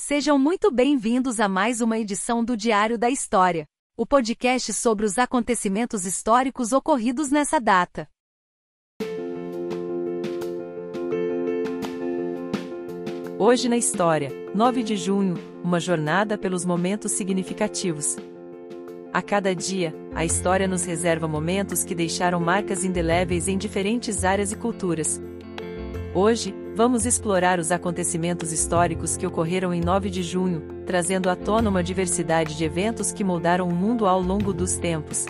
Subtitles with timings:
[0.00, 3.66] Sejam muito bem-vindos a mais uma edição do Diário da História,
[3.96, 8.08] o podcast sobre os acontecimentos históricos ocorridos nessa data.
[13.36, 15.34] Hoje na História, 9 de junho,
[15.64, 18.16] uma jornada pelos momentos significativos.
[19.12, 24.52] A cada dia, a história nos reserva momentos que deixaram marcas indeléveis em diferentes áreas
[24.52, 25.20] e culturas.
[26.14, 31.68] Hoje, vamos explorar os acontecimentos históricos que ocorreram em 9 de junho, trazendo à tona
[31.68, 35.26] uma diversidade de eventos que moldaram o mundo ao longo dos tempos.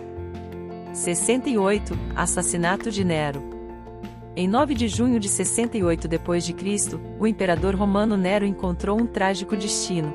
[0.93, 3.43] 68 Assassinato de Nero.
[4.37, 10.13] Em 9 de junho de 68 d.C., o imperador romano Nero encontrou um trágico destino.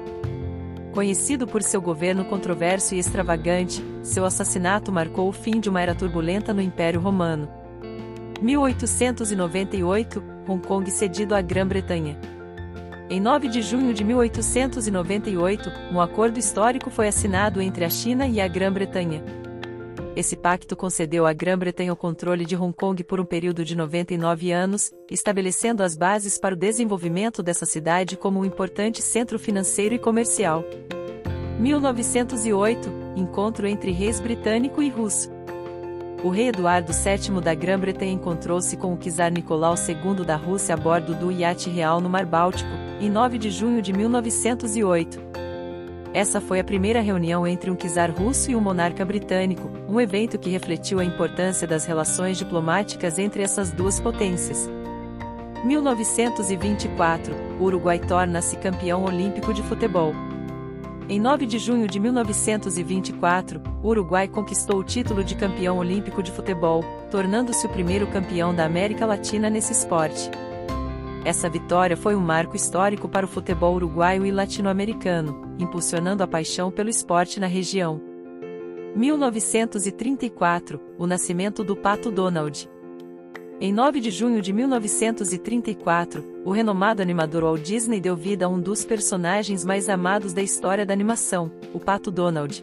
[0.94, 5.96] Conhecido por seu governo controverso e extravagante, seu assassinato marcou o fim de uma era
[5.96, 7.63] turbulenta no Império Romano.
[8.44, 12.20] 1898 Hong Kong cedido à Grã-Bretanha.
[13.10, 18.42] Em 9 de junho de 1898, um acordo histórico foi assinado entre a China e
[18.42, 19.24] a Grã-Bretanha.
[20.14, 24.52] Esse pacto concedeu à Grã-Bretanha o controle de Hong Kong por um período de 99
[24.52, 30.00] anos, estabelecendo as bases para o desenvolvimento dessa cidade como um importante centro financeiro e
[30.00, 30.66] comercial.
[31.60, 35.32] 1908 Encontro entre reis britânico e russo
[36.24, 40.78] o rei Eduardo VII da Grã-Bretanha encontrou-se com o czar Nicolau II da Rússia a
[40.78, 42.70] bordo do iate real no Mar Báltico,
[43.02, 45.22] em 9 de junho de 1908.
[46.14, 50.40] Essa foi a primeira reunião entre um czar russo e um monarca britânico, um evento
[50.40, 54.70] que refletiu a importância das relações diplomáticas entre essas duas potências.
[55.66, 60.14] 1924, o Uruguai torna-se campeão olímpico de futebol.
[61.10, 66.32] Em 9 de junho de 1924, o Uruguai conquistou o título de campeão olímpico de
[66.32, 70.32] futebol, tornando-se o primeiro campeão da América Latina nesse esporte.
[71.26, 76.72] Essa vitória foi um marco histórico para o futebol uruguaio e latino-americano, impulsionando a paixão
[76.72, 78.02] pelo esporte na região.
[78.96, 82.70] 1934, o nascimento do Pato Donald.
[83.66, 88.60] Em 9 de junho de 1934, o renomado animador Walt Disney deu vida a um
[88.60, 92.62] dos personagens mais amados da história da animação, o Pato Donald.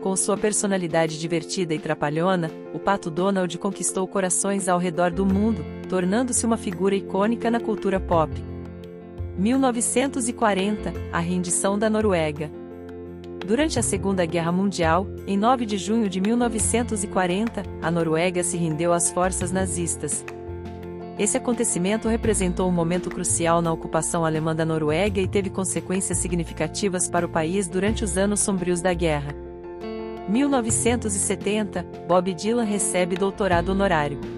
[0.00, 5.62] Com sua personalidade divertida e trapalhona, o Pato Donald conquistou corações ao redor do mundo,
[5.90, 8.32] tornando-se uma figura icônica na cultura pop.
[9.36, 12.50] 1940 A rendição da Noruega.
[13.48, 18.92] Durante a Segunda Guerra Mundial, em 9 de junho de 1940, a Noruega se rendeu
[18.92, 20.22] às forças nazistas.
[21.18, 27.08] Esse acontecimento representou um momento crucial na ocupação alemã da Noruega e teve consequências significativas
[27.08, 29.34] para o país durante os anos sombrios da guerra.
[30.28, 34.37] 1970, Bob Dylan recebe doutorado honorário.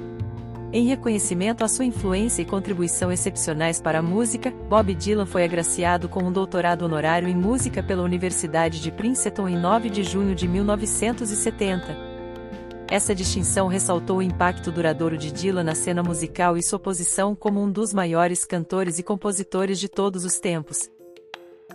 [0.72, 6.08] Em reconhecimento à sua influência e contribuição excepcionais para a música, Bob Dylan foi agraciado
[6.08, 10.46] com um doutorado honorário em música pela Universidade de Princeton em 9 de junho de
[10.46, 12.08] 1970.
[12.88, 17.60] Essa distinção ressaltou o impacto duradouro de Dylan na cena musical e sua posição como
[17.60, 20.88] um dos maiores cantores e compositores de todos os tempos.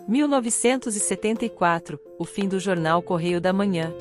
[0.07, 3.94] 1974 O fim do jornal Correio da Manhã.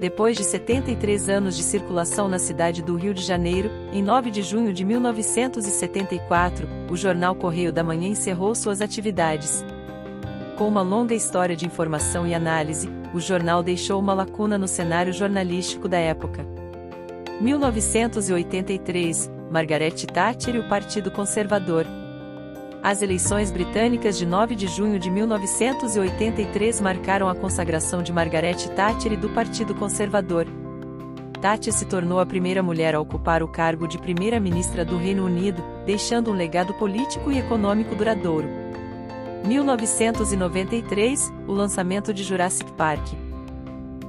[0.00, 4.42] Depois de 73 anos de circulação na cidade do Rio de Janeiro, em 9 de
[4.42, 9.64] junho de 1974, o jornal Correio da Manhã encerrou suas atividades.
[10.56, 15.12] Com uma longa história de informação e análise, o jornal deixou uma lacuna no cenário
[15.12, 16.46] jornalístico da época.
[17.40, 21.86] 1983, Margaret Thatcher e o Partido Conservador,
[22.88, 29.12] as eleições britânicas de 9 de junho de 1983 marcaram a consagração de Margaret Thatcher
[29.12, 30.46] e do Partido Conservador.
[31.38, 35.62] Thatcher se tornou a primeira mulher a ocupar o cargo de primeira-ministra do Reino Unido,
[35.84, 38.48] deixando um legado político e econômico duradouro.
[39.44, 43.06] 1993 O lançamento de Jurassic Park.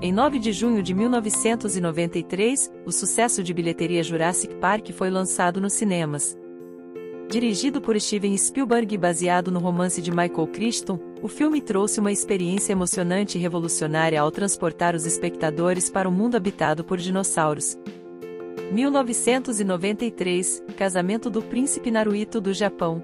[0.02, 5.74] Em 9 de junho de 1993, o sucesso de bilheteria Jurassic Park foi lançado nos
[5.74, 6.38] cinemas.
[7.30, 12.12] Dirigido por Steven Spielberg e baseado no romance de Michael Crichton, o filme trouxe uma
[12.12, 17.78] experiência emocionante e revolucionária ao transportar os espectadores para um mundo habitado por dinossauros.
[18.72, 23.04] 1993 Casamento do Príncipe Naruhito do Japão.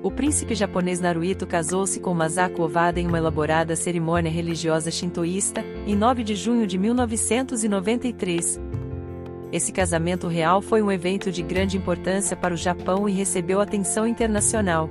[0.00, 5.96] O príncipe japonês Naruhito casou-se com Masako Ovada em uma elaborada cerimônia religiosa shintoísta, em
[5.96, 8.60] 9 de junho de 1993.
[9.54, 14.04] Esse casamento real foi um evento de grande importância para o Japão e recebeu atenção
[14.04, 14.90] internacional.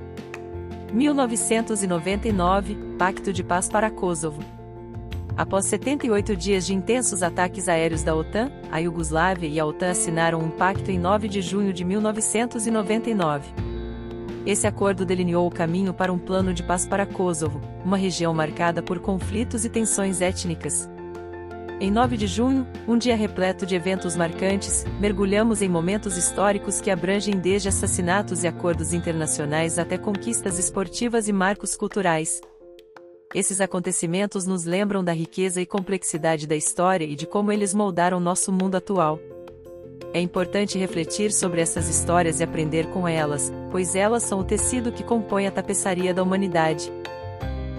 [0.93, 4.41] 1999 Pacto de Paz para Kosovo.
[5.35, 10.39] Após 78 dias de intensos ataques aéreos da OTAN, a Iugoslávia e a OTAN assinaram
[10.39, 13.51] um pacto em 9 de junho de 1999.
[14.45, 18.81] Esse acordo delineou o caminho para um plano de paz para Kosovo, uma região marcada
[18.81, 20.89] por conflitos e tensões étnicas.
[21.79, 26.89] Em 9 de junho, um dia repleto de eventos marcantes, mergulhamos em momentos históricos que
[26.89, 32.39] abrangem desde assassinatos e acordos internacionais até conquistas esportivas e marcos culturais.
[33.33, 38.19] Esses acontecimentos nos lembram da riqueza e complexidade da história e de como eles moldaram
[38.19, 39.19] nosso mundo atual.
[40.13, 44.91] É importante refletir sobre essas histórias e aprender com elas, pois elas são o tecido
[44.91, 46.91] que compõe a tapeçaria da humanidade.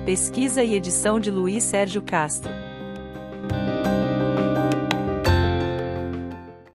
[0.04, 2.63] Pesquisa e edição de Luiz Sérgio Castro